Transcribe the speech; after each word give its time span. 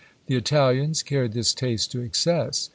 The 0.25 0.35
Italians 0.35 1.03
carried 1.03 1.33
this 1.33 1.53
taste 1.53 1.91
to 1.91 2.01
excess. 2.01 2.69